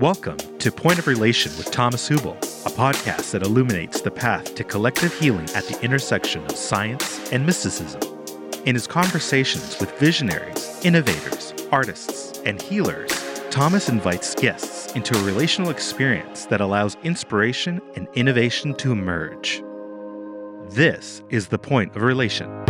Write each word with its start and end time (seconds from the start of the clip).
Welcome 0.00 0.38
to 0.58 0.72
Point 0.72 0.98
of 0.98 1.06
Relation 1.06 1.56
with 1.56 1.70
Thomas 1.70 2.08
Hübl, 2.08 2.36
a 2.66 2.70
podcast 2.70 3.30
that 3.30 3.44
illuminates 3.44 4.00
the 4.00 4.10
path 4.10 4.56
to 4.56 4.64
collective 4.64 5.16
healing 5.16 5.48
at 5.50 5.68
the 5.68 5.80
intersection 5.82 6.44
of 6.46 6.56
science 6.56 7.30
and 7.30 7.46
mysticism. 7.46 8.00
In 8.64 8.74
his 8.74 8.88
conversations 8.88 9.78
with 9.78 9.96
visionaries, 10.00 10.84
innovators, 10.84 11.54
artists, 11.70 12.40
and 12.44 12.60
healers, 12.60 13.12
Thomas 13.50 13.88
invites 13.88 14.34
guests 14.34 14.92
into 14.96 15.16
a 15.16 15.22
relational 15.22 15.70
experience 15.70 16.46
that 16.46 16.60
allows 16.60 16.96
inspiration 17.04 17.80
and 17.94 18.08
innovation 18.14 18.74
to 18.74 18.90
emerge. 18.90 19.62
This 20.70 21.22
is 21.30 21.46
the 21.46 21.58
point 21.58 21.94
of 21.94 22.02
relation. 22.02 22.63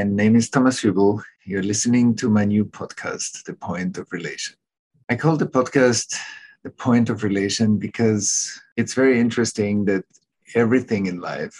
My 0.00 0.04
name 0.04 0.34
is 0.34 0.48
Thomas 0.48 0.80
Hübl. 0.80 1.22
You're 1.44 1.62
listening 1.62 2.16
to 2.16 2.30
my 2.30 2.46
new 2.46 2.64
podcast, 2.64 3.44
The 3.44 3.52
Point 3.52 3.98
of 3.98 4.10
Relation. 4.12 4.56
I 5.10 5.14
call 5.14 5.36
the 5.36 5.46
podcast 5.46 6.16
The 6.62 6.70
Point 6.70 7.10
of 7.10 7.22
Relation 7.22 7.76
because 7.76 8.58
it's 8.78 8.94
very 8.94 9.20
interesting 9.20 9.84
that 9.84 10.06
everything 10.54 11.04
in 11.04 11.20
life 11.20 11.54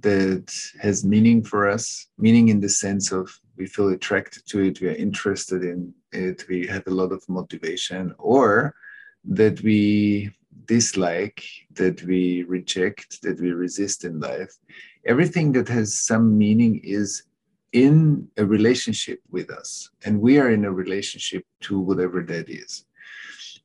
that 0.00 0.52
has 0.82 1.04
meaning 1.04 1.44
for 1.44 1.68
us, 1.68 2.08
meaning 2.18 2.48
in 2.48 2.58
the 2.58 2.68
sense 2.68 3.12
of 3.12 3.30
we 3.56 3.66
feel 3.66 3.90
attracted 3.90 4.44
to 4.46 4.64
it, 4.64 4.80
we 4.80 4.88
are 4.88 5.02
interested 5.06 5.62
in 5.62 5.94
it, 6.10 6.44
we 6.48 6.66
have 6.66 6.82
a 6.88 6.96
lot 7.00 7.12
of 7.12 7.22
motivation, 7.28 8.12
or 8.18 8.74
that 9.22 9.60
we 9.62 10.32
dislike, 10.64 11.44
that 11.74 12.02
we 12.02 12.42
reject, 12.48 13.22
that 13.22 13.40
we 13.40 13.52
resist 13.52 14.04
in 14.04 14.18
life. 14.18 14.52
Everything 15.04 15.52
that 15.52 15.68
has 15.68 15.94
some 15.94 16.36
meaning 16.36 16.80
is 16.82 17.22
in 17.76 18.26
a 18.38 18.46
relationship 18.46 19.20
with 19.30 19.50
us, 19.50 19.90
and 20.06 20.18
we 20.18 20.38
are 20.38 20.50
in 20.50 20.64
a 20.64 20.72
relationship 20.72 21.44
to 21.60 21.78
whatever 21.78 22.22
that 22.22 22.48
is. 22.48 22.86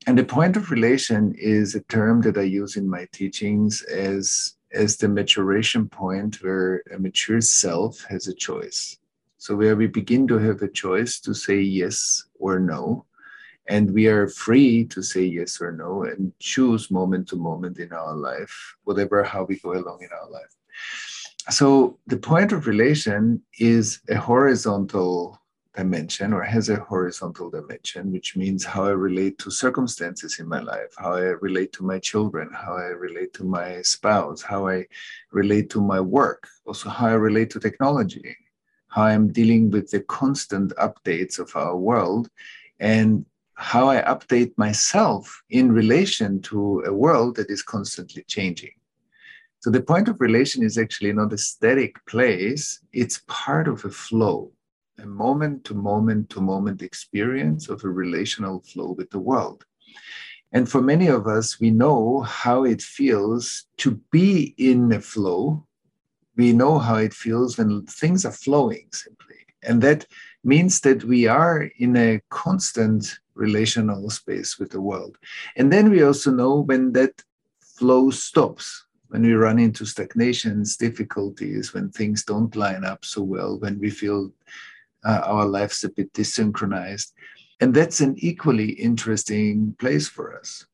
And 0.06 0.17
the 0.17 0.26
point 0.26 0.58
of 0.58 0.70
relation 0.70 1.34
is 1.38 1.76
a 1.76 1.84
term 1.84 2.20
that 2.23 2.38
I 2.38 2.42
use 2.42 2.76
in 2.76 2.89
my 2.89 3.08
teachings 3.14 3.82
as, 3.84 4.56
as 4.73 4.98
the 4.98 5.08
maturation 5.08 5.88
point 5.88 6.44
where 6.44 6.84
a 6.94 7.00
mature 7.00 7.39
self 7.39 8.04
has 8.09 8.28
a 8.28 8.34
choice. 8.34 8.98
So, 9.38 9.56
where 9.56 9.78
we 9.78 9.88
begin 9.88 10.28
to 10.28 10.38
have 10.39 10.62
a 10.62 10.67
choice 10.67 11.22
to 11.22 11.34
say 11.34 11.62
yes 11.62 12.26
or 12.38 12.59
no, 12.59 13.06
and 13.67 13.94
we 13.94 14.08
are 14.08 14.28
free 14.28 14.84
to 14.88 15.02
say 15.02 15.23
yes 15.23 15.62
or 15.62 15.72
no 15.72 16.04
and 16.04 16.34
choose 16.39 16.92
moment 16.92 17.30
to 17.30 17.38
moment 17.38 17.80
in 17.80 17.94
our 17.94 18.14
life, 18.14 18.76
whatever 18.84 19.23
how 19.23 19.45
we 19.45 19.58
go 19.59 19.72
along 19.72 20.00
in 20.02 20.09
our 20.12 20.30
life. 20.30 20.54
So 21.50 21.97
the 22.08 22.17
point 22.17 22.52
of 22.52 22.67
relation 22.67 23.42
is 23.58 24.00
a 24.09 24.16
horizontal 24.16 25.42
dimension 25.75 26.33
or 26.33 26.44
has 26.44 26.70
a 26.70 26.75
horizontal 26.75 27.50
dimension, 27.50 28.11
which 28.11 28.36
means 28.36 28.66
how 28.66 28.86
I 28.86 28.92
relate 28.92 29.38
to 29.39 29.50
circumstances 29.50 30.39
in 30.39 30.48
my 30.48 30.59
life, 30.59 30.94
how 30.98 31.14
I 31.14 31.33
relate 31.48 31.72
to 31.73 31.83
my 31.83 32.00
children, 32.00 32.50
how 32.53 32.75
I 32.75 32.88
relate 33.08 33.33
to 33.36 33.44
my 33.44 33.81
spouse, 33.81 34.42
how 34.42 34.67
I 34.67 34.86
relate 35.31 35.70
to 35.72 35.81
my 35.81 36.00
work, 36.00 36.48
also 36.66 36.89
how 36.89 37.08
I 37.08 37.14
relate 37.14 37.50
to 37.52 37.59
technology, 37.59 38.36
how 38.89 39.03
I'm 39.03 39.31
dealing 39.31 39.72
with 39.72 39.89
the 39.89 40.02
constant 40.02 40.73
updates 40.76 41.39
of 41.39 41.55
our 41.55 41.78
world, 41.78 42.30
and 42.80 43.26
how 43.53 43.88
I 43.88 44.02
update 44.02 44.52
myself 44.58 45.42
in 45.50 45.72
relation 45.72 46.42
to 46.43 46.83
a 46.86 46.93
world 46.93 47.36
that 47.37 47.49
is 47.49 47.64
constantly 47.64 48.23
changing. 48.27 48.73
So 49.61 49.70
the 49.70 49.83
point 49.83 50.08
of 50.08 50.20
relation 50.20 50.64
is 50.64 50.80
actually 50.80 51.14
not 51.14 51.33
a 51.33 51.38
static 51.38 52.04
place, 52.08 52.80
it's 52.94 53.22
part 53.27 53.67
of 53.67 53.86
a 53.86 53.92
flow, 53.92 54.52
a 54.98 55.05
moment 55.05 55.64
to 55.66 55.76
moment 55.76 56.32
to 56.32 56.42
moment 56.42 56.82
experience 56.82 57.70
of 57.70 57.83
a 57.83 57.89
relational 57.89 58.61
flow 58.61 58.94
with 58.94 59.11
the 59.11 59.20
world. 59.20 59.64
And 60.52 60.67
for 60.67 60.82
many 60.82 61.08
of 61.08 61.27
us, 61.27 61.60
we 61.60 61.70
know 61.70 62.22
how 62.22 62.64
it 62.64 62.82
feels 62.82 63.67
to 63.77 64.02
be 64.11 64.55
in 64.58 64.92
a 64.94 64.99
flow. 64.99 65.64
We 66.36 66.54
know 66.54 66.80
how 66.80 66.95
it 66.95 67.14
feels 67.14 67.60
when 67.60 67.86
things 67.86 68.26
are 68.26 68.32
flowing 68.32 68.88
simply. 68.92 69.45
And 69.61 69.80
that 69.83 70.08
means 70.43 70.80
that 70.82 71.04
we 71.04 71.28
are 71.28 71.70
in 71.78 71.95
a 71.95 72.20
constant 72.32 73.20
relational 73.36 74.10
space 74.10 74.58
with 74.58 74.72
the 74.72 74.82
world. 74.82 75.20
And 75.55 75.72
then 75.72 75.92
we 75.92 76.02
also 76.02 76.32
know 76.32 76.61
when 76.61 76.93
that 76.93 77.23
flow 77.60 78.10
stops, 78.10 78.86
when 79.11 79.23
we 79.23 79.33
run 79.33 79.60
into 79.60 79.86
stagnations, 79.86 80.77
difficulties, 80.77 81.73
when 81.73 81.89
things 81.89 82.23
don't 82.23 82.55
line 82.55 82.86
up 82.86 83.04
so 83.04 83.22
well, 83.22 83.60
when 83.60 83.77
we 83.77 83.89
feel 83.89 84.32
uh, 85.04 85.22
our 85.26 85.45
lives 85.45 85.83
a 85.83 85.89
bit 85.89 86.14
desynchronized. 86.14 87.11
And 87.60 87.73
that's 87.73 87.99
an 87.99 88.16
equally 88.20 88.72
interesting 88.72 89.76
place 89.80 90.08
for 90.08 90.39
us. 90.39 90.66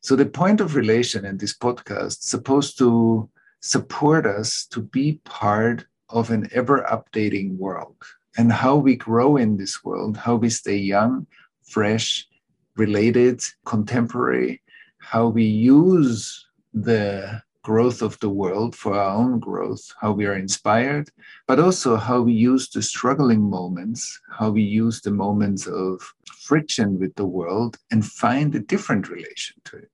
So 0.00 0.16
the 0.16 0.24
point 0.24 0.62
of 0.62 0.74
relation 0.74 1.26
in 1.26 1.36
this 1.36 1.54
podcast 1.54 2.20
is 2.20 2.24
supposed 2.24 2.78
to 2.78 3.28
support 3.60 4.24
us 4.24 4.64
to 4.70 4.80
be 4.80 5.20
part 5.24 5.84
of 6.08 6.30
an 6.30 6.48
ever 6.52 6.86
updating 6.90 7.58
world 7.58 8.02
and 8.38 8.50
how 8.50 8.74
we 8.76 8.96
grow 8.96 9.36
in 9.36 9.58
this 9.58 9.84
world, 9.84 10.16
how 10.16 10.36
we 10.36 10.48
stay 10.48 10.78
young, 10.78 11.26
fresh, 11.62 12.26
related, 12.74 13.42
contemporary, 13.66 14.62
how 14.98 15.26
we 15.28 15.44
use 15.44 16.48
the 16.72 17.42
growth 17.62 18.02
of 18.02 18.18
the 18.20 18.28
world 18.28 18.74
for 18.74 18.94
our 18.94 19.16
own 19.16 19.38
growth, 19.38 19.92
how 20.00 20.12
we 20.12 20.26
are 20.26 20.36
inspired, 20.36 21.08
but 21.46 21.60
also 21.60 21.96
how 21.96 22.20
we 22.20 22.32
use 22.32 22.68
the 22.68 22.82
struggling 22.82 23.42
moments, 23.48 24.20
how 24.30 24.50
we 24.50 24.62
use 24.62 25.00
the 25.00 25.10
moments 25.10 25.66
of 25.66 26.00
friction 26.26 26.98
with 26.98 27.14
the 27.14 27.26
world 27.26 27.78
and 27.90 28.04
find 28.04 28.54
a 28.54 28.60
different 28.60 29.08
relation 29.08 29.56
to 29.64 29.76
it. 29.76 29.90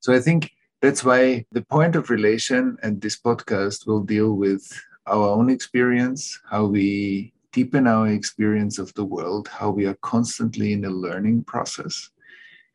So 0.00 0.12
I 0.12 0.20
think 0.20 0.50
that's 0.80 1.04
why 1.04 1.46
the 1.52 1.62
point 1.62 1.96
of 1.96 2.10
relation 2.10 2.76
and 2.82 3.00
this 3.00 3.18
podcast 3.18 3.86
will 3.86 4.02
deal 4.02 4.34
with 4.34 4.62
our 5.06 5.28
own 5.28 5.48
experience, 5.48 6.40
how 6.50 6.66
we 6.66 7.32
deepen 7.52 7.86
our 7.86 8.08
experience 8.08 8.78
of 8.78 8.92
the 8.94 9.04
world, 9.04 9.48
how 9.48 9.70
we 9.70 9.86
are 9.86 9.98
constantly 10.02 10.72
in 10.72 10.84
a 10.84 10.90
learning 10.90 11.44
process. 11.44 12.10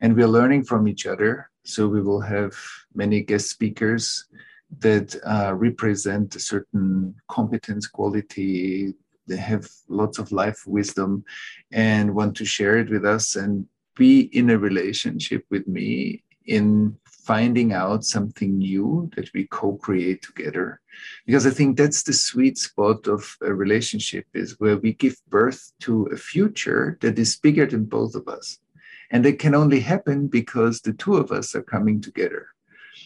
And 0.00 0.14
we're 0.14 0.28
learning 0.28 0.64
from 0.64 0.86
each 0.86 1.06
other. 1.06 1.50
So 1.64 1.88
we 1.88 2.00
will 2.00 2.20
have 2.20 2.56
many 2.94 3.20
guest 3.20 3.50
speakers 3.50 4.26
that 4.80 5.16
uh, 5.26 5.54
represent 5.54 6.34
a 6.36 6.40
certain 6.40 7.14
competence 7.28 7.86
quality. 7.86 8.94
They 9.26 9.36
have 9.36 9.68
lots 9.88 10.18
of 10.18 10.32
life 10.32 10.62
wisdom 10.66 11.24
and 11.72 12.14
want 12.14 12.36
to 12.36 12.44
share 12.44 12.78
it 12.78 12.90
with 12.90 13.04
us 13.04 13.36
and 13.36 13.66
be 13.96 14.20
in 14.20 14.50
a 14.50 14.58
relationship 14.58 15.44
with 15.50 15.66
me 15.66 16.22
in 16.46 16.96
finding 17.04 17.74
out 17.74 18.04
something 18.04 18.56
new 18.56 19.10
that 19.16 19.30
we 19.34 19.46
co-create 19.48 20.22
together. 20.22 20.80
Because 21.26 21.46
i 21.46 21.50
think 21.50 21.76
that's 21.76 22.02
the 22.02 22.12
sweet 22.12 22.56
spot 22.58 23.06
of 23.06 23.36
a 23.42 23.52
relationship 23.52 24.26
is 24.34 24.58
where 24.58 24.78
we 24.78 24.94
give 24.94 25.16
birth 25.28 25.72
to 25.80 26.06
a 26.06 26.16
future 26.16 26.98
that 27.02 27.18
is 27.18 27.36
bigger 27.36 27.66
than 27.66 27.84
both 27.84 28.14
of 28.14 28.26
us 28.28 28.58
and 29.10 29.24
it 29.26 29.38
can 29.38 29.54
only 29.54 29.80
happen 29.80 30.26
because 30.28 30.80
the 30.80 30.92
two 30.92 31.16
of 31.16 31.32
us 31.32 31.54
are 31.54 31.62
coming 31.62 32.00
together. 32.00 32.48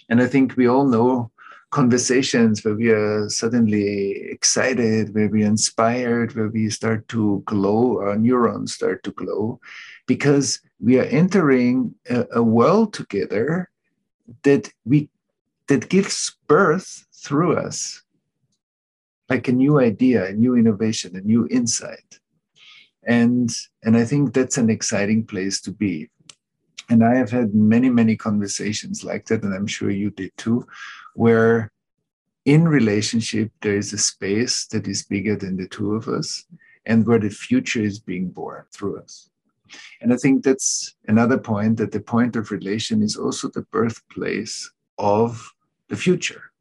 And 0.09 0.21
I 0.21 0.27
think 0.27 0.57
we 0.57 0.67
all 0.67 0.87
know 0.87 1.31
conversations 1.71 2.65
where 2.65 2.75
we 2.75 2.91
are 2.91 3.29
suddenly 3.31 4.13
excited, 4.31 5.15
where 5.15 5.29
we 5.29 5.43
are 5.43 5.47
inspired, 5.47 6.35
where 6.35 6.49
we 6.49 6.69
start 6.69 7.09
to 7.09 7.43
glow, 7.47 8.01
our 8.01 8.17
neurons 8.17 8.75
start 8.75 9.03
to 9.05 9.13
glow, 9.13 9.59
because 10.07 10.61
we 10.81 10.99
are 10.99 11.05
entering 11.05 11.95
a, 12.11 12.27
a 12.33 12.43
world 12.43 12.93
together 12.93 13.71
that 14.43 14.71
we 14.85 15.09
that 15.69 15.89
gives 15.89 16.37
birth 16.47 17.07
through 17.15 17.57
us 17.57 18.03
like 19.29 19.49
a 19.49 19.53
new 19.53 19.79
idea 19.79 20.27
a 20.27 20.33
new 20.33 20.55
innovation 20.57 21.17
a 21.17 21.21
new 21.21 21.47
insight 21.51 22.19
and 23.07 23.51
and 23.83 23.97
i 23.97 24.05
think 24.05 24.33
that's 24.33 24.59
an 24.59 24.71
exciting 24.71 25.25
place 25.25 25.61
to 25.61 25.73
be. 25.73 26.09
And 26.89 27.05
i 27.05 27.15
have 27.15 27.31
had 27.31 27.55
many 27.55 27.89
many 27.89 28.17
conversations 28.17 29.05
like 29.05 29.27
that 29.27 29.43
and 29.43 29.55
i'm 29.55 29.67
sure 29.67 29.91
you 29.91 30.11
did 30.11 30.33
too 30.37 30.67
where 31.15 31.73
in 32.45 32.69
relationship 32.69 33.51
there 33.61 33.77
is 33.77 33.93
a 33.93 33.99
space 33.99 34.67
that 34.67 34.89
is 34.89 35.05
bigger 35.05 35.37
than 35.37 35.57
the 35.57 35.69
two 35.69 35.95
of 35.95 36.09
us 36.09 36.45
and 36.87 37.07
where 37.07 37.21
the 37.21 37.31
future 37.31 37.83
is 37.83 38.01
being 38.01 38.29
born 38.29 38.65
through 38.73 38.99
us. 39.01 39.31
And 40.01 40.13
i 40.13 40.17
think 40.17 40.45
that's 40.45 40.95
another 41.09 41.39
point 41.39 41.79
that 41.79 41.93
the 41.93 42.01
point 42.01 42.37
of 42.37 42.51
relation 42.51 43.03
is 43.03 43.17
also 43.17 43.49
the 43.49 43.67
birthplace 43.73 44.71
of 44.99 45.53
the 45.89 45.97
future 45.97 46.52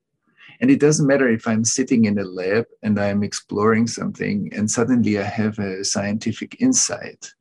and 0.62 0.70
it 0.70 0.80
doesn't 0.80 1.08
matter 1.08 1.28
if 1.28 1.48
I'm 1.48 1.66
sitting 1.66 2.06
in 2.06 2.20
a 2.20 2.24
lab 2.24 2.66
and 2.84 3.00
I'm 3.00 3.24
exploring 3.24 3.88
something 3.88 4.52
and 4.54 4.70
suddenly 4.70 5.18
I 5.18 5.24
have 5.24 5.58
a 5.58 5.84
scientific 5.84 6.62
insight, 6.62 7.34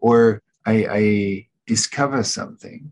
or 0.00 0.42
I, 0.64 0.86
I 0.90 1.48
discover 1.66 2.22
something, 2.22 2.90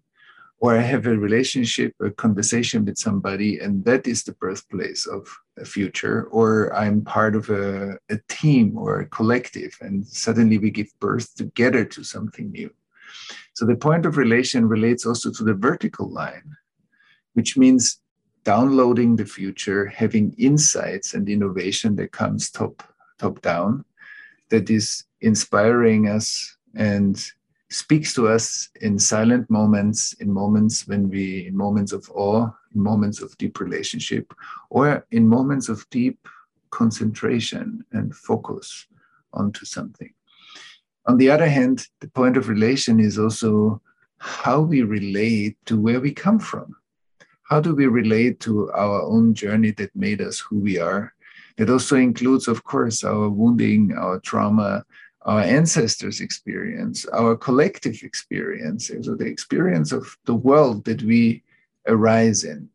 or 0.58 0.76
I 0.76 0.82
have 0.82 1.06
a 1.06 1.16
relationship, 1.16 1.94
a 2.00 2.10
conversation 2.10 2.84
with 2.84 2.98
somebody, 2.98 3.58
and 3.58 3.82
that 3.86 4.06
is 4.06 4.22
the 4.22 4.34
birthplace 4.34 5.06
of 5.06 5.26
a 5.58 5.64
future, 5.64 6.24
or 6.24 6.74
I'm 6.76 7.02
part 7.02 7.34
of 7.34 7.48
a, 7.48 7.98
a 8.10 8.18
team 8.28 8.76
or 8.76 9.00
a 9.00 9.06
collective, 9.06 9.76
and 9.80 10.06
suddenly 10.06 10.58
we 10.58 10.70
give 10.70 10.92
birth 11.00 11.34
together 11.34 11.84
to 11.86 12.04
something 12.04 12.50
new. 12.50 12.70
So 13.54 13.64
the 13.64 13.76
point 13.76 14.04
of 14.04 14.18
relation 14.18 14.68
relates 14.68 15.06
also 15.06 15.32
to 15.32 15.44
the 15.44 15.54
vertical 15.54 16.10
line, 16.10 16.56
which 17.32 17.56
means 17.56 18.01
downloading 18.44 19.16
the 19.16 19.24
future, 19.24 19.86
having 19.86 20.34
insights 20.38 21.14
and 21.14 21.28
innovation 21.28 21.96
that 21.96 22.12
comes 22.12 22.50
top 22.50 22.82
top 23.18 23.40
down, 23.42 23.84
that 24.50 24.68
is 24.68 25.04
inspiring 25.20 26.08
us 26.08 26.56
and 26.74 27.32
speaks 27.70 28.12
to 28.14 28.28
us 28.28 28.68
in 28.80 28.98
silent 28.98 29.48
moments, 29.48 30.12
in 30.14 30.30
moments 30.30 30.86
when 30.86 31.08
we, 31.08 31.46
in 31.46 31.56
moments 31.56 31.92
of 31.92 32.10
awe, 32.14 32.50
in 32.74 32.82
moments 32.82 33.22
of 33.22 33.36
deep 33.38 33.60
relationship, 33.60 34.34
or 34.70 35.06
in 35.10 35.26
moments 35.26 35.68
of 35.68 35.88
deep 35.90 36.28
concentration 36.70 37.84
and 37.92 38.14
focus 38.14 38.86
onto 39.32 39.64
something. 39.64 40.12
On 41.06 41.16
the 41.16 41.30
other 41.30 41.48
hand, 41.48 41.88
the 42.00 42.08
point 42.08 42.36
of 42.36 42.48
relation 42.48 43.00
is 43.00 43.18
also 43.18 43.80
how 44.18 44.60
we 44.60 44.82
relate 44.82 45.56
to 45.66 45.80
where 45.80 46.00
we 46.00 46.12
come 46.12 46.38
from. 46.38 46.76
How 47.52 47.60
do 47.60 47.74
we 47.74 47.86
relate 47.86 48.40
to 48.40 48.72
our 48.72 49.02
own 49.02 49.34
journey 49.34 49.72
that 49.72 49.94
made 49.94 50.22
us 50.22 50.38
who 50.38 50.58
we 50.58 50.78
are? 50.78 51.12
That 51.58 51.68
also 51.68 51.96
includes, 51.96 52.48
of 52.48 52.64
course, 52.64 53.04
our 53.04 53.28
wounding, 53.28 53.92
our 53.92 54.20
trauma, 54.20 54.86
our 55.26 55.42
ancestors' 55.42 56.22
experience, 56.22 57.04
our 57.12 57.36
collective 57.36 58.02
experience, 58.04 58.88
so 58.88 59.14
the 59.14 59.26
experience 59.26 59.92
of 59.92 60.16
the 60.24 60.34
world 60.34 60.86
that 60.86 61.02
we 61.02 61.42
arise 61.86 62.42
in. 62.42 62.70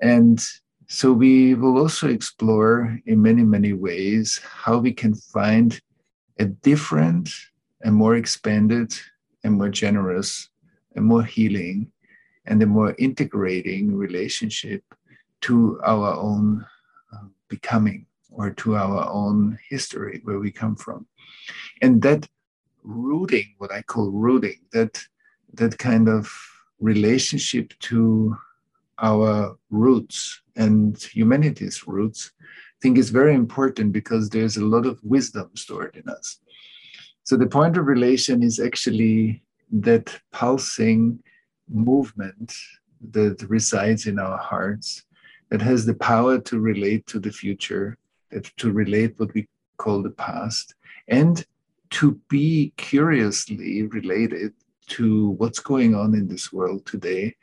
And 0.00 0.42
so 0.86 1.12
we 1.12 1.52
will 1.52 1.76
also 1.76 2.08
explore 2.08 2.98
in 3.04 3.20
many, 3.20 3.42
many 3.42 3.74
ways 3.74 4.40
how 4.42 4.78
we 4.78 4.94
can 4.94 5.16
find 5.16 5.78
a 6.38 6.46
different 6.46 7.28
and 7.82 7.94
more 7.94 8.16
expanded 8.16 8.94
and 9.44 9.58
more 9.58 9.68
generous 9.68 10.48
and 10.96 11.04
more 11.04 11.24
healing 11.24 11.92
and 12.48 12.62
a 12.62 12.66
more 12.66 12.94
integrating 12.98 13.96
relationship 13.96 14.82
to 15.42 15.80
our 15.84 16.14
own 16.14 16.66
uh, 17.12 17.26
becoming 17.48 18.06
or 18.30 18.50
to 18.50 18.76
our 18.76 19.08
own 19.10 19.58
history 19.68 20.20
where 20.24 20.40
we 20.40 20.50
come 20.50 20.74
from. 20.74 21.06
And 21.80 22.02
that 22.02 22.28
rooting 22.88 23.54
what 23.58 23.70
i 23.70 23.82
call 23.82 24.10
rooting 24.10 24.58
that 24.72 25.02
that 25.52 25.76
kind 25.78 26.08
of 26.08 26.32
relationship 26.80 27.72
to 27.80 28.36
our 29.00 29.56
roots 29.70 30.40
and 30.56 31.02
humanity's 31.02 31.86
roots 31.86 32.32
i 32.40 32.78
think 32.80 32.96
is 32.96 33.10
very 33.10 33.34
important 33.34 33.92
because 33.92 34.30
there's 34.30 34.56
a 34.56 34.64
lot 34.64 34.86
of 34.86 34.98
wisdom 35.02 35.50
stored 35.54 35.96
in 35.96 36.08
us. 36.08 36.38
So 37.24 37.36
the 37.36 37.46
point 37.46 37.76
of 37.76 37.86
relation 37.86 38.42
is 38.42 38.58
actually 38.58 39.42
that 39.70 40.18
pulsing 40.32 41.22
movement 41.68 42.54
that 43.10 43.42
resides 43.48 44.06
in 44.06 44.18
our 44.18 44.38
hearts 44.38 45.04
that 45.50 45.62
has 45.62 45.86
the 45.86 45.94
power 45.94 46.38
to 46.38 46.58
relate 46.58 47.06
to 47.06 47.18
the 47.18 47.32
future 47.32 47.96
that 48.30 48.44
to 48.56 48.72
relate 48.72 49.14
what 49.18 49.32
we 49.34 49.46
call 49.78 50.02
the 50.02 50.10
past 50.10 50.74
and 51.08 51.46
to 51.90 52.20
be 52.28 52.72
curiously 52.76 53.84
related 53.84 54.52
to 54.86 55.30
what's 55.38 55.60
going 55.60 55.94
on 55.94 56.14
in 56.14 56.28
this 56.28 56.52
world 56.52 56.84
today. 56.84 57.34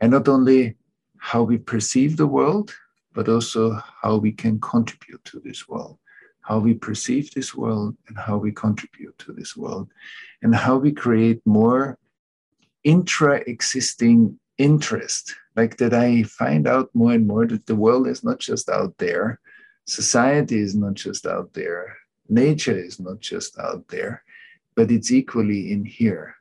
And 0.00 0.12
not 0.12 0.28
only 0.28 0.76
how 1.18 1.42
we 1.42 1.58
perceive 1.58 2.16
the 2.16 2.26
world 2.26 2.72
but 3.14 3.28
also 3.28 3.78
how 4.02 4.16
we 4.16 4.32
can 4.32 4.60
contribute 4.60 5.24
to 5.24 5.40
this 5.40 5.68
world. 5.68 5.98
How 6.40 6.58
we 6.58 6.74
perceive 6.74 7.32
this 7.32 7.54
world 7.54 7.96
and 8.08 8.18
how 8.18 8.36
we 8.38 8.52
contribute 8.52 9.16
to 9.18 9.32
this 9.32 9.56
world. 9.56 9.88
And 10.42 10.54
how 10.54 10.76
we 10.76 10.92
create 10.92 11.40
more 11.44 11.98
intra 12.84 13.36
existing 13.46 14.38
interest 14.58 15.34
like 15.56 15.76
that 15.76 15.94
i 15.94 16.22
find 16.24 16.66
out 16.66 16.90
more 16.94 17.12
and 17.12 17.26
more 17.26 17.46
that 17.46 17.66
the 17.66 17.74
world 17.74 18.06
is 18.06 18.22
not 18.22 18.38
just 18.38 18.68
out 18.68 18.96
there 18.98 19.40
society 19.86 20.58
is 20.58 20.74
not 20.74 20.94
just 20.94 21.26
out 21.26 21.52
there 21.54 21.96
nature 22.28 22.76
is 22.76 23.00
not 23.00 23.20
just 23.20 23.58
out 23.58 23.86
there 23.88 24.22
but 24.74 24.90
it's 24.90 25.12
equally 25.12 25.72
in 25.72 25.84
here. 25.84 26.36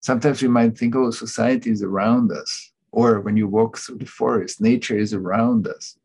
Sometimes 0.00 0.42
we 0.42 0.48
might 0.48 0.76
think 0.76 0.94
oh 0.94 1.10
society 1.10 1.70
is 1.70 1.82
around 1.82 2.30
us 2.30 2.72
or 2.92 3.20
when 3.20 3.36
you 3.36 3.48
walk 3.48 3.78
through 3.78 3.98
the 3.98 4.06
forest 4.06 4.60
nature 4.60 4.96
is 4.96 5.14
around 5.14 5.66
us 5.66 5.98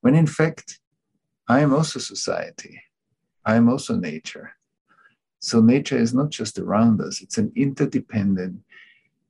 when 0.00 0.14
in 0.14 0.26
fact 0.26 0.80
i 1.48 1.60
am 1.60 1.72
also 1.72 1.98
society. 1.98 2.80
I 3.44 3.54
am 3.54 3.68
also 3.68 3.94
nature 3.94 4.52
so 5.38 5.60
nature 5.60 5.98
is 5.98 6.14
not 6.14 6.30
just 6.30 6.58
around 6.58 7.00
us 7.00 7.20
it's 7.20 7.38
an 7.38 7.52
interdependent 7.56 8.58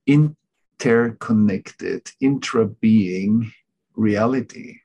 interconnected, 0.06 2.10
intra 2.20 2.66
being 2.66 3.52
reality. 3.94 4.78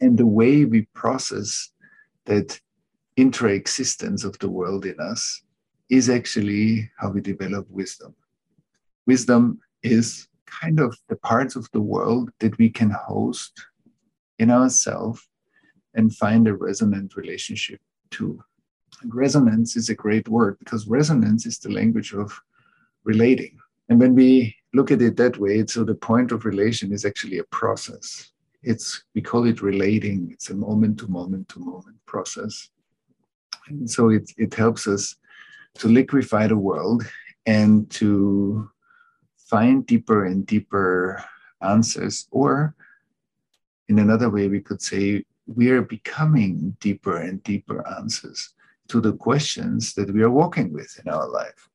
And 0.00 0.18
the 0.18 0.26
way 0.26 0.64
we 0.64 0.82
process 0.94 1.70
that 2.24 2.60
intra 3.16 3.50
existence 3.50 4.24
of 4.24 4.38
the 4.38 4.50
world 4.50 4.86
in 4.86 4.98
us 4.98 5.42
is 5.90 6.08
actually 6.08 6.90
how 6.96 7.10
we 7.10 7.20
develop 7.20 7.68
wisdom. 7.70 8.14
Wisdom 9.06 9.60
is 9.82 10.28
kind 10.46 10.80
of 10.80 10.96
the 11.08 11.16
parts 11.16 11.56
of 11.56 11.68
the 11.72 11.80
world 11.80 12.30
that 12.40 12.56
we 12.58 12.70
can 12.70 12.90
host 12.90 13.66
in 14.38 14.50
ourselves 14.50 15.28
and 15.94 16.16
find 16.16 16.48
a 16.48 16.54
resonant 16.54 17.16
relationship 17.16 17.80
to. 18.10 18.42
And 19.00 19.14
resonance 19.14 19.76
is 19.76 19.88
a 19.88 19.94
great 19.94 20.28
word 20.28 20.58
because 20.58 20.86
resonance 20.86 21.46
is 21.46 21.58
the 21.58 21.70
language 21.70 22.12
of 22.12 22.40
relating. 23.04 23.58
And 23.88 23.98
when 23.98 24.14
we 24.14 24.56
look 24.74 24.90
at 24.90 25.02
it 25.02 25.16
that 25.16 25.38
way, 25.38 25.66
so 25.66 25.84
the 25.84 25.94
point 25.94 26.32
of 26.32 26.44
relation 26.44 26.92
is 26.92 27.04
actually 27.04 27.38
a 27.38 27.44
process. 27.44 28.30
It's 28.62 29.04
we 29.14 29.22
call 29.22 29.46
it 29.46 29.60
relating. 29.60 30.30
It's 30.32 30.50
a 30.50 30.54
moment 30.54 30.98
to 31.00 31.08
moment 31.08 31.48
to 31.50 31.58
moment 31.58 31.96
process. 32.06 32.68
And 33.68 33.90
so 33.90 34.10
it, 34.10 34.30
it 34.36 34.54
helps 34.54 34.86
us 34.86 35.16
to 35.74 35.88
liquefy 35.88 36.46
the 36.46 36.56
world 36.56 37.04
and 37.46 37.90
to 37.90 38.70
find 39.36 39.84
deeper 39.86 40.26
and 40.26 40.46
deeper 40.46 41.22
answers. 41.60 42.28
Or 42.30 42.74
in 43.88 43.98
another 43.98 44.30
way, 44.30 44.48
we 44.48 44.60
could 44.60 44.80
say 44.80 45.24
we 45.46 45.70
are 45.70 45.82
becoming 45.82 46.76
deeper 46.80 47.16
and 47.16 47.42
deeper 47.42 47.86
answers 47.98 48.54
to 48.92 49.00
the 49.00 49.14
questions 49.14 49.94
that 49.94 50.12
we 50.12 50.22
are 50.22 50.30
working 50.30 50.70
with 50.70 51.00
in 51.02 51.10
our 51.10 51.26
life. 51.26 51.70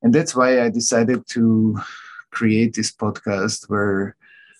And 0.00 0.14
that's 0.14 0.36
why 0.36 0.62
I 0.62 0.70
decided 0.70 1.26
to 1.30 1.76
create 2.30 2.72
this 2.72 2.92
podcast 2.92 3.68
where 3.68 4.14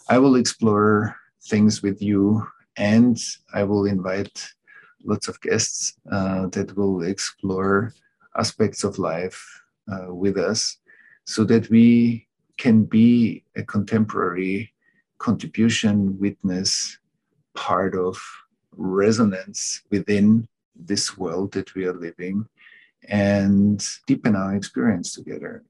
I 0.09 0.19
will 0.19 0.35
explore 0.35 1.17
things 1.45 1.81
with 1.81 2.03
you 2.03 2.45
and 2.77 3.17
I 3.53 3.63
will 3.63 3.87
invite 3.87 4.37
lots 5.05 5.29
of 5.29 5.41
guests 5.43 5.95
uh, 6.11 6.49
that 6.49 6.77
will 6.77 7.05
explore 7.05 7.95
aspects 8.37 8.83
of 8.83 8.99
life 8.99 9.39
uh, 9.93 10.13
with 10.13 10.37
us 10.37 10.79
so 11.25 11.45
that 11.45 11.71
we 11.71 12.27
can 12.57 12.83
be 12.83 13.45
a 13.55 13.63
contemporary 13.63 14.73
contribution, 15.19 16.19
witness, 16.19 16.99
part 17.55 17.95
of 17.95 18.21
resonance 18.77 19.83
within 19.93 20.49
this 20.75 21.17
world 21.17 21.53
that 21.53 21.75
we 21.75 21.87
are 21.87 21.95
living 21.95 22.47
and 23.09 23.87
deepen 24.07 24.35
our 24.37 24.55
experience 24.55 25.13
together. 25.13 25.65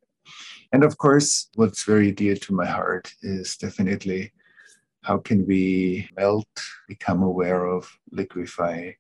And 0.73 0.85
of 0.85 0.99
course, 0.99 1.49
what's 1.55 1.85
very 1.85 2.13
dear 2.13 2.37
to 2.37 2.55
my 2.55 2.67
heart 2.67 3.13
is 3.23 3.57
definitely 3.57 4.33
how 5.03 5.19
can 5.19 5.47
we 5.47 6.09
melt, 6.17 6.49
become 6.89 7.23
aware 7.23 7.67
of, 7.67 7.91
liquefy, 8.11 8.93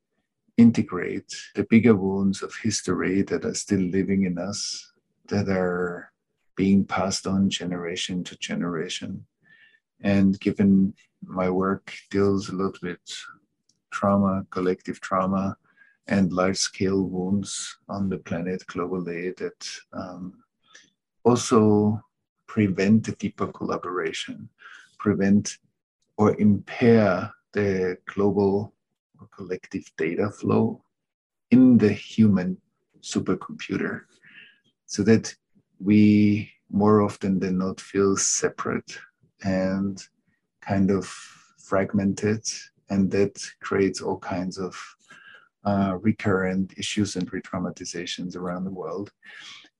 integrate 0.57 1.35
the 1.55 1.65
bigger 1.65 1.95
wounds 1.95 2.43
of 2.43 2.55
history 2.63 3.23
that 3.23 3.45
are 3.45 3.55
still 3.55 3.81
living 3.81 4.25
in 4.25 4.39
us, 4.39 4.93
that 5.29 5.49
are 5.49 6.13
being 6.57 6.85
passed 6.85 7.27
on 7.27 7.51
generation 7.51 8.23
to 8.25 8.37
generation. 8.37 9.27
And 10.01 10.39
given 10.39 10.95
my 11.25 11.49
work 11.51 11.93
deals 12.11 12.51
a 12.51 12.55
lot 12.55 12.81
with 12.83 13.01
trauma, 13.91 14.47
collective 14.51 15.01
trauma, 15.01 15.57
and 16.07 16.33
large 16.33 16.59
scale 16.59 17.03
wounds 17.03 17.79
on 17.89 18.09
the 18.09 18.19
planet 18.19 18.63
globally 18.67 19.37
that 19.37 19.69
um, 19.93 20.35
also 21.25 22.01
prevent 22.47 23.05
the 23.05 23.13
deeper 23.13 23.47
collaboration, 23.47 24.49
prevent 24.99 25.59
or 26.17 26.39
impair 26.41 27.33
the 27.53 27.97
global 28.07 28.75
or 29.21 29.27
collective 29.29 29.91
data 29.97 30.31
flow 30.31 30.83
in 31.51 31.79
the 31.79 31.93
human 31.93 32.57
supercomputer. 33.01 34.03
so 34.87 35.03
that 35.03 35.35
we 35.81 36.51
more 36.71 37.03
often 37.03 37.39
than 37.39 37.59
not 37.59 37.81
feel 37.81 38.17
separate 38.17 38.99
and 39.45 40.03
kind 40.61 40.91
of 40.91 41.07
fragmented, 41.59 42.43
and 42.91 43.11
that 43.11 43.43
creates 43.61 44.01
all 44.01 44.19
kinds 44.19 44.59
of 44.59 44.75
uh, 45.65 45.97
recurrent 46.01 46.75
issues 46.77 47.17
and 47.17 47.33
re-traumatizations 47.33 48.37
around 48.37 48.65
the 48.65 48.71
world. 48.71 49.11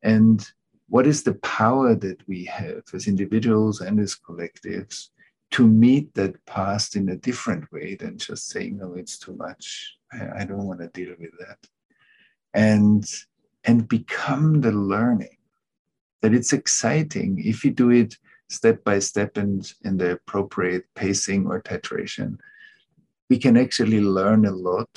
And 0.03 0.47
what 0.89 1.07
is 1.07 1.23
the 1.23 1.35
power 1.35 1.95
that 1.95 2.27
we 2.29 2.45
have 2.45 2.83
as 2.93 3.09
individuals 3.09 3.81
and 3.81 3.99
as 4.01 4.17
collectives 4.17 5.09
to 5.53 5.67
meet 5.67 6.13
that 6.15 6.45
past 6.47 6.97
in 6.97 7.09
a 7.11 7.17
different 7.17 7.71
way 7.73 7.95
than 7.95 8.19
just 8.19 8.49
saying, 8.49 8.79
no, 8.79 8.95
it's 8.95 9.19
too 9.19 9.35
much. 9.37 9.97
I, 10.13 10.41
I 10.41 10.45
don't 10.45 10.67
want 10.67 10.81
to 10.81 10.89
deal 10.89 11.15
with 11.19 11.33
that. 11.39 11.59
And 12.53 13.05
and 13.65 13.89
become 13.89 14.61
the 14.61 14.73
learning 14.73 15.37
that 16.21 16.35
it's 16.35 16.53
exciting 16.53 17.43
if 17.45 17.65
you 17.65 17.71
do 17.71 17.91
it 17.91 18.17
step 18.49 18.85
by 18.85 18.99
step 18.99 19.37
and 19.37 19.73
in 19.85 19.97
the 19.97 20.13
appropriate 20.13 20.85
pacing 20.95 21.47
or 21.47 21.63
titration 21.63 22.37
we 23.31 23.39
can 23.39 23.57
actually 23.57 24.01
learn 24.01 24.45
a 24.45 24.51
lot 24.51 24.89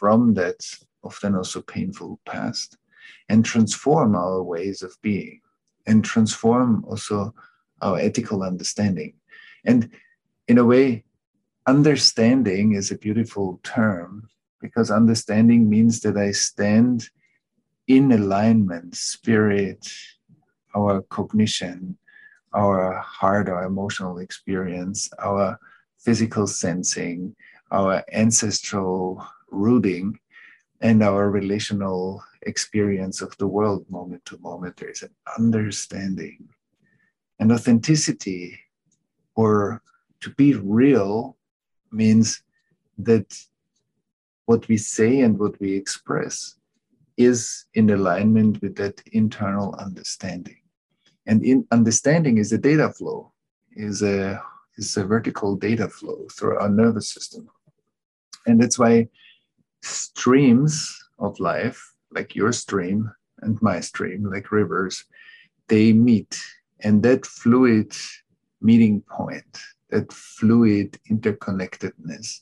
from 0.00 0.32
that 0.32 0.64
often 1.04 1.36
also 1.36 1.60
painful 1.60 2.18
past 2.24 2.78
and 3.28 3.44
transform 3.44 4.16
our 4.16 4.42
ways 4.42 4.82
of 4.82 4.96
being 5.02 5.42
and 5.86 6.02
transform 6.02 6.82
also 6.88 7.34
our 7.82 7.98
ethical 7.98 8.42
understanding. 8.42 9.12
And 9.66 9.90
in 10.48 10.56
a 10.56 10.64
way, 10.64 11.04
understanding 11.66 12.72
is 12.72 12.90
a 12.90 12.98
beautiful 12.98 13.60
term 13.62 14.30
because 14.58 14.90
understanding 14.90 15.68
means 15.68 16.00
that 16.00 16.16
I 16.16 16.30
stand 16.30 17.10
in 17.86 18.10
alignment, 18.10 18.96
spirit, 18.96 19.86
our 20.74 21.02
cognition, 21.02 21.98
our 22.54 22.94
heart, 23.00 23.50
our 23.50 23.64
emotional 23.64 24.18
experience, 24.18 25.10
our 25.18 25.58
physical 25.98 26.46
sensing, 26.46 27.36
our 27.70 28.02
ancestral 28.12 29.22
rooting, 29.50 30.18
and 30.80 31.02
our 31.02 31.30
relational 31.30 32.22
experience 32.42 33.20
of 33.20 33.36
the 33.36 33.46
world 33.46 33.84
moment 33.90 34.24
to 34.26 34.38
moment. 34.38 34.76
There 34.76 34.90
is 34.90 35.02
an 35.02 35.14
understanding 35.38 36.48
and 37.38 37.52
authenticity, 37.52 38.58
or 39.34 39.82
to 40.20 40.30
be 40.30 40.54
real, 40.54 41.36
means 41.90 42.42
that 42.98 43.34
what 44.44 44.68
we 44.68 44.76
say 44.76 45.20
and 45.20 45.38
what 45.38 45.58
we 45.60 45.74
express 45.74 46.56
is 47.16 47.66
in 47.74 47.90
alignment 47.90 48.60
with 48.62 48.76
that 48.76 49.02
internal 49.12 49.74
understanding. 49.76 50.56
And 51.26 51.42
in 51.42 51.66
understanding 51.70 52.38
is 52.38 52.52
a 52.52 52.58
data 52.58 52.90
flow, 52.90 53.32
is 53.72 54.02
a 54.02 54.42
is 54.76 54.96
a 54.96 55.04
vertical 55.04 55.56
data 55.56 55.88
flow 55.88 56.26
through 56.32 56.58
our 56.58 56.68
nervous 56.68 57.08
system. 57.08 57.48
And 58.46 58.60
that's 58.60 58.78
why 58.78 59.08
streams 59.82 61.02
of 61.18 61.38
life, 61.40 61.94
like 62.12 62.34
your 62.34 62.52
stream 62.52 63.10
and 63.40 63.60
my 63.62 63.80
stream, 63.80 64.24
like 64.30 64.52
rivers, 64.52 65.04
they 65.68 65.92
meet. 65.92 66.40
And 66.80 67.02
that 67.02 67.26
fluid 67.26 67.92
meeting 68.60 69.02
point, 69.02 69.58
that 69.90 70.12
fluid 70.12 70.98
interconnectedness, 71.10 72.40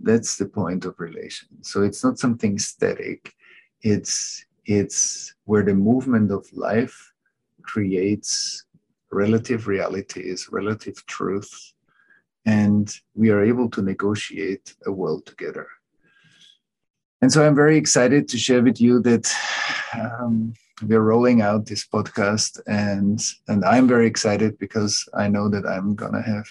that's 0.00 0.36
the 0.36 0.46
point 0.46 0.84
of 0.84 0.98
relation. 0.98 1.48
So 1.62 1.82
it's 1.82 2.02
not 2.02 2.18
something 2.18 2.58
static. 2.58 3.34
It's 3.82 4.44
it's 4.64 5.34
where 5.44 5.64
the 5.64 5.74
movement 5.74 6.30
of 6.30 6.46
life 6.52 7.12
creates 7.62 8.64
relative 9.10 9.66
realities, 9.66 10.48
relative 10.50 11.04
truth, 11.06 11.72
and 12.46 12.94
we 13.14 13.30
are 13.30 13.44
able 13.44 13.68
to 13.70 13.82
negotiate 13.82 14.74
a 14.86 14.92
world 14.92 15.26
together. 15.26 15.66
And 17.22 17.30
so 17.30 17.46
I'm 17.46 17.54
very 17.54 17.76
excited 17.76 18.28
to 18.28 18.38
share 18.38 18.62
with 18.62 18.80
you 18.80 19.00
that 19.02 19.30
um, 19.92 20.54
we're 20.82 21.02
rolling 21.02 21.42
out 21.42 21.66
this 21.66 21.86
podcast, 21.86 22.58
and 22.66 23.20
and 23.48 23.62
I'm 23.64 23.86
very 23.86 24.06
excited 24.06 24.58
because 24.58 25.06
I 25.12 25.28
know 25.28 25.50
that 25.50 25.66
I'm 25.66 25.94
gonna 25.94 26.22
have 26.22 26.46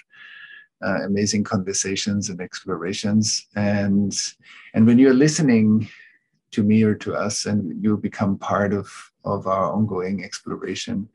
uh, 0.86 1.06
amazing 1.06 1.44
conversations 1.44 2.30
and 2.30 2.40
explorations. 2.40 3.48
And 3.56 4.16
and 4.76 4.86
when 4.86 5.00
you're 5.00 5.14
listening 5.14 5.90
to 6.52 6.62
me 6.62 6.84
or 6.84 6.94
to 6.96 7.16
us, 7.16 7.48
and 7.48 7.84
you 7.84 7.98
become 7.98 8.38
part 8.38 8.72
of 8.72 8.92
of 9.26 9.48
our 9.48 9.74
ongoing 9.74 10.24
exploration, 10.24 11.10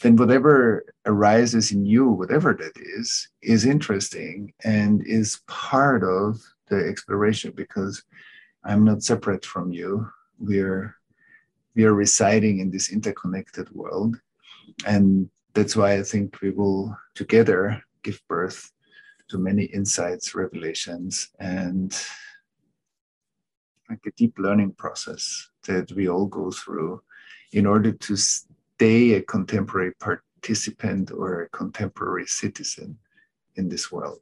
then 0.00 0.16
whatever 0.16 0.86
arises 1.04 1.72
in 1.72 1.84
you, 1.84 2.08
whatever 2.08 2.54
that 2.54 2.76
is, 2.76 3.28
is 3.42 3.66
interesting 3.66 4.54
and 4.64 5.06
is 5.06 5.40
part 5.46 6.02
of 6.02 6.40
the 6.68 6.88
exploration 6.88 7.52
because 7.54 8.02
I'm 8.64 8.84
not 8.84 9.02
separate 9.02 9.44
from 9.44 9.72
you. 9.72 10.08
We're 10.38 10.96
we 11.74 11.84
are 11.84 11.94
residing 11.94 12.60
in 12.60 12.70
this 12.70 12.92
interconnected 12.92 13.68
world. 13.70 14.16
And 14.86 15.28
that's 15.54 15.76
why 15.76 15.94
I 15.94 16.02
think 16.02 16.40
we 16.40 16.50
will 16.50 16.96
together 17.14 17.82
give 18.02 18.20
birth 18.28 18.70
to 19.28 19.38
many 19.38 19.64
insights, 19.64 20.34
revelations, 20.34 21.30
and 21.40 21.92
like 23.90 24.00
a 24.06 24.12
deep 24.16 24.38
learning 24.38 24.72
process 24.72 25.50
that 25.66 25.90
we 25.92 26.08
all 26.08 26.26
go 26.26 26.50
through 26.50 27.02
in 27.52 27.66
order 27.66 27.92
to 27.92 28.16
stay 28.16 29.14
a 29.14 29.22
contemporary 29.22 29.92
participant 29.94 31.10
or 31.10 31.42
a 31.42 31.48
contemporary 31.50 32.26
citizen 32.26 32.98
in 33.56 33.68
this 33.68 33.90
world. 33.92 34.20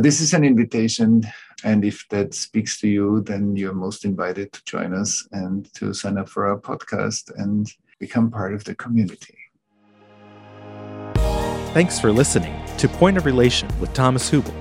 This 0.00 0.22
is 0.22 0.32
an 0.32 0.44
invitation, 0.44 1.24
and 1.62 1.84
if 1.84 2.08
that 2.08 2.32
speaks 2.32 2.80
to 2.80 2.88
you, 2.88 3.20
then 3.20 3.54
you're 3.54 3.74
most 3.74 4.06
invited 4.06 4.50
to 4.54 4.64
join 4.64 4.94
us 4.94 5.28
and 5.32 5.72
to 5.74 5.92
sign 5.92 6.16
up 6.16 6.26
for 6.26 6.46
our 6.46 6.58
podcast 6.58 7.30
and 7.36 7.70
become 7.98 8.30
part 8.30 8.54
of 8.54 8.64
the 8.64 8.74
community. 8.74 9.36
Thanks 11.74 12.00
for 12.00 12.12
listening 12.12 12.58
to 12.78 12.88
Point 12.88 13.18
of 13.18 13.26
Relation 13.26 13.68
with 13.78 13.92
Thomas 13.92 14.30
Hübl 14.30 14.59